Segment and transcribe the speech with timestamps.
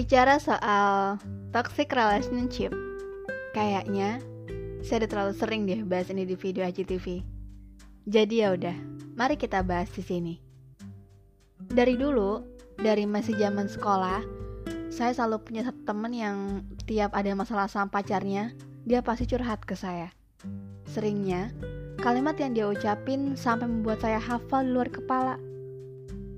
[0.00, 1.20] Bicara soal
[1.52, 2.72] toxic relationship,
[3.52, 4.16] kayaknya
[4.80, 7.20] saya udah terlalu sering deh bahas ini di video IGTV.
[8.08, 8.72] Jadi ya udah,
[9.12, 10.34] mari kita bahas di sini.
[11.68, 12.40] Dari dulu,
[12.80, 14.24] dari masih zaman sekolah,
[14.88, 18.56] saya selalu punya temen yang tiap ada masalah sama pacarnya,
[18.88, 20.08] dia pasti curhat ke saya.
[20.88, 21.52] Seringnya,
[22.00, 25.36] kalimat yang dia ucapin sampai membuat saya hafal luar kepala.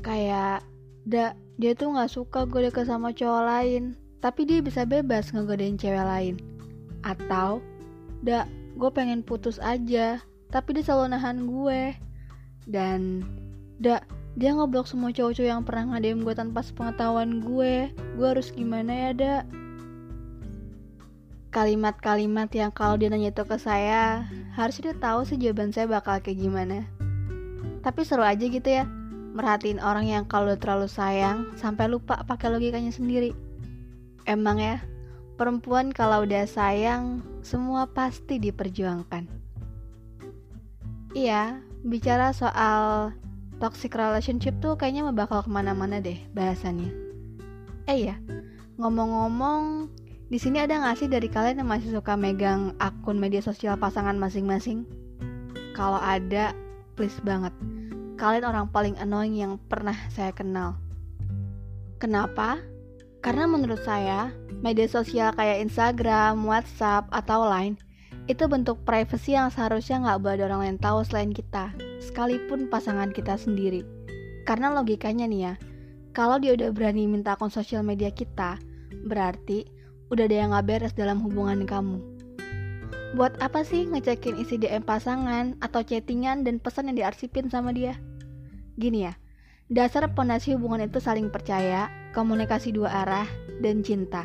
[0.00, 0.64] Kayak,
[1.04, 5.80] da, dia tuh gak suka gue deket sama cowok lain, tapi dia bisa bebas ngegodain
[5.80, 6.34] cewek lain.
[7.04, 7.64] Atau,
[8.24, 8.44] da,
[8.76, 10.20] gue pengen putus aja,
[10.52, 11.96] tapi dia selalu nahan gue.
[12.68, 13.24] Dan,
[13.80, 14.04] da,
[14.36, 17.88] dia ngeblok semua cowok-cowok yang pernah ngadem gue tanpa sepengetahuan gue.
[18.16, 19.36] Gue harus gimana ya, da?
[21.50, 24.22] Kalimat-kalimat yang kalau dia nanya itu ke saya,
[24.54, 26.86] harusnya dia tahu sih jawaban saya bakal kayak gimana.
[27.82, 28.86] Tapi seru aja gitu ya
[29.30, 33.30] merhatiin orang yang kalau terlalu sayang sampai lupa pakai logikanya sendiri.
[34.26, 34.82] Emang ya,
[35.38, 39.26] perempuan kalau udah sayang semua pasti diperjuangkan.
[41.14, 43.10] Iya, bicara soal
[43.58, 46.90] toxic relationship tuh kayaknya bakal ke mana-mana deh bahasannya.
[47.90, 48.16] Eh ya,
[48.78, 49.90] ngomong-ngomong,
[50.30, 54.14] di sini ada nggak sih dari kalian yang masih suka megang akun media sosial pasangan
[54.14, 54.86] masing-masing?
[55.74, 56.54] Kalau ada,
[56.94, 57.54] please banget
[58.20, 60.76] kalian orang paling annoying yang pernah saya kenal.
[61.96, 62.60] Kenapa?
[63.24, 64.28] Karena menurut saya,
[64.60, 67.80] media sosial kayak Instagram, WhatsApp, atau Line
[68.28, 73.40] itu bentuk privasi yang seharusnya nggak boleh orang lain tahu selain kita, sekalipun pasangan kita
[73.40, 73.82] sendiri.
[74.44, 75.54] Karena logikanya nih ya,
[76.12, 78.60] kalau dia udah berani minta akun sosial media kita,
[79.08, 79.64] berarti
[80.12, 81.98] udah ada yang nggak beres dalam hubungan kamu.
[83.16, 87.98] Buat apa sih ngecekin isi DM pasangan atau chattingan dan pesan yang diarsipin sama dia?
[88.80, 89.20] Gini ya,
[89.68, 93.28] dasar pondasi hubungan itu saling percaya, komunikasi dua arah,
[93.60, 94.24] dan cinta.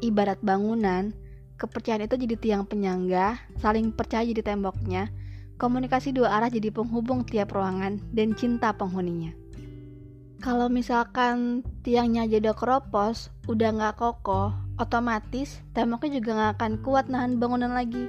[0.00, 1.12] Ibarat bangunan,
[1.60, 5.12] kepercayaan itu jadi tiang penyangga, saling percaya jadi temboknya,
[5.60, 9.36] komunikasi dua arah jadi penghubung tiap ruangan, dan cinta penghuninya.
[10.40, 17.36] Kalau misalkan tiangnya jadi keropos, udah nggak kokoh, otomatis temboknya juga nggak akan kuat nahan
[17.36, 18.08] bangunan lagi.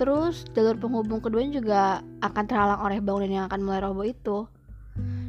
[0.00, 1.80] Terus jalur penghubung keduanya juga
[2.24, 4.55] akan terhalang oleh bangunan yang akan mulai roboh itu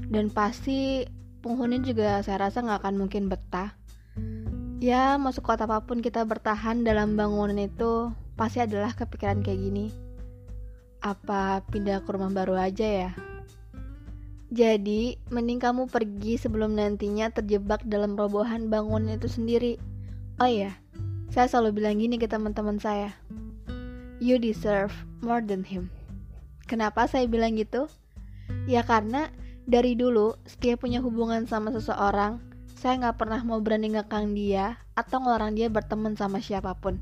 [0.07, 1.07] dan pasti
[1.43, 3.75] penghuni juga saya rasa nggak akan mungkin betah.
[4.77, 9.89] Ya masuk kota apa pun kita bertahan dalam bangunan itu pasti adalah kepikiran kayak gini.
[11.01, 13.11] Apa pindah ke rumah baru aja ya?
[14.47, 19.75] Jadi mending kamu pergi sebelum nantinya terjebak dalam robohan bangunan itu sendiri.
[20.39, 20.77] Oh iya
[21.27, 23.11] saya selalu bilang gini ke teman-teman saya.
[24.17, 25.91] You deserve more than him.
[26.65, 27.91] Kenapa saya bilang gitu?
[28.65, 29.29] Ya karena
[29.67, 32.39] dari dulu, setiap punya hubungan sama seseorang,
[32.79, 36.95] saya nggak pernah mau berani ngekang dia atau ngelarang dia berteman sama siapa pun.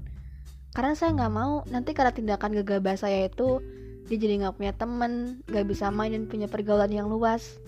[0.73, 3.61] Karena saya nggak mau nanti karena tindakan gegabah saya itu,
[4.09, 7.61] dia jadi nggak punya temen, nggak bisa main dan punya pergaulan yang luas.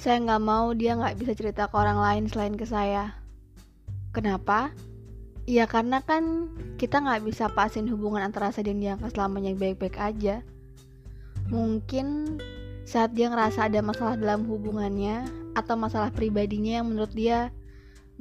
[0.00, 3.12] Saya nggak mau dia nggak bisa cerita ke orang lain selain ke saya.
[4.16, 4.72] Kenapa?
[5.44, 6.48] Ya karena kan
[6.80, 10.40] kita nggak bisa pasin hubungan antara saya dan dia selamanya baik-baik aja.
[11.52, 12.40] Mungkin
[12.86, 15.26] saat dia ngerasa ada masalah dalam hubungannya
[15.58, 17.50] atau masalah pribadinya yang menurut dia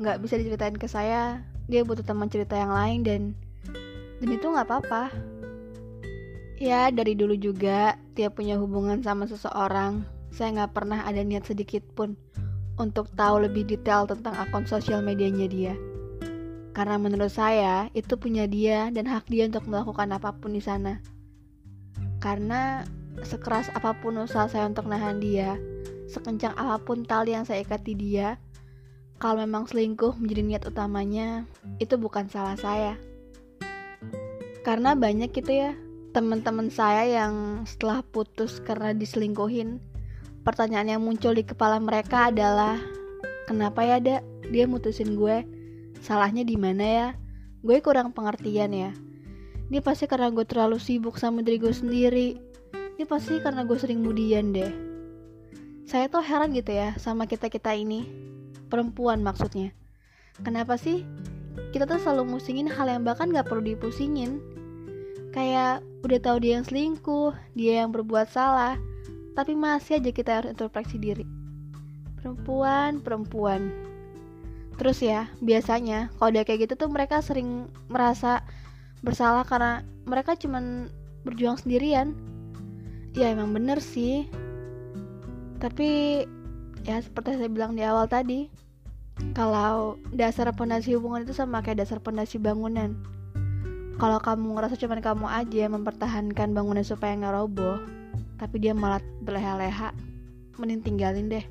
[0.02, 3.22] nggak bisa diceritain ke saya dia butuh teman cerita yang lain dan
[4.22, 5.14] dan itu nggak apa-apa.
[6.56, 10.02] Ya dari dulu juga tiap punya hubungan sama seseorang.
[10.32, 12.16] Saya nggak pernah ada niat sedikit pun
[12.80, 15.74] untuk tahu lebih detail tentang akun sosial medianya dia.
[16.76, 21.00] Karena menurut saya itu punya dia dan hak dia untuk melakukan apa pun di sana.
[22.20, 22.84] Karena
[23.24, 25.56] sekeras apa pun usaha saya untuk nahan dia,
[26.12, 28.36] sekencang apa pun tali yang saya ikati dia,
[29.16, 31.48] kalau memang selingkuh menjadi niat utamanya,
[31.80, 33.00] itu bukan salah saya.
[34.66, 35.72] Karena banyak gitu ya,
[36.12, 39.80] teman-teman saya yang setelah putus karena diselingkuhin,
[40.44, 42.82] pertanyaan yang muncul di kepala mereka adalah,
[43.48, 44.20] kenapa ya, Da?
[44.46, 45.42] Dia mutusin gue.
[46.06, 47.08] Salahnya di mana ya?
[47.66, 48.92] Gue kurang pengertian ya.
[49.74, 52.28] Ini pasti karena gue terlalu sibuk sama diri gue sendiri
[52.96, 54.72] ini pasti karena gue sering mudian deh.
[55.84, 58.08] Saya tuh heran gitu ya sama kita-kita ini.
[58.72, 59.76] Perempuan maksudnya.
[60.42, 61.04] Kenapa sih
[61.76, 64.40] kita tuh selalu musingin hal yang bahkan gak perlu dipusingin?
[65.36, 68.80] Kayak udah tahu dia yang selingkuh dia yang berbuat salah
[69.36, 71.28] tapi masih aja kita harus introspeksi diri.
[72.24, 73.76] Perempuan perempuan.
[74.80, 78.40] Terus ya biasanya kalau dia kayak gitu tuh mereka sering merasa
[79.04, 80.88] bersalah karena mereka cuman
[81.28, 82.16] berjuang sendirian
[83.16, 84.28] ya emang bener sih.
[85.58, 86.22] Tapi
[86.84, 88.52] ya seperti saya bilang di awal tadi
[89.32, 92.94] kalau dasar pondasi hubungan itu sama kayak dasar pondasi bangunan.
[93.96, 97.80] Kalau kamu ngerasa cuman kamu aja yang mempertahankan bangunan supaya nggak roboh
[98.36, 99.96] tapi dia malah berleha-leha
[100.60, 101.46] mending tinggalin deh.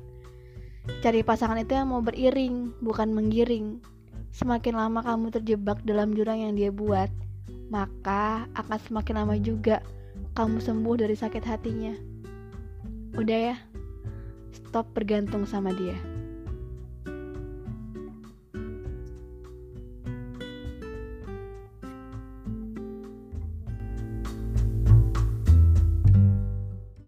[1.01, 3.81] Cari pasangan itu yang mau beriring bukan menggiring.
[4.29, 7.09] Semakin lama kamu terjebak dalam jurang yang dia buat
[7.65, 9.81] maka akan semakin lama juga
[10.35, 11.95] kamu sembuh dari sakit hatinya.
[13.15, 13.57] Udah ya
[14.55, 16.14] stop bergantung sama dia